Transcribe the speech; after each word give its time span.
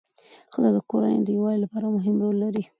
ښځه 0.53 0.69
د 0.75 0.77
کورنۍ 0.89 1.17
د 1.23 1.29
یووالي 1.37 1.59
لپاره 1.61 1.93
مهم 1.95 2.15
رول 2.23 2.35
لري 2.43 2.63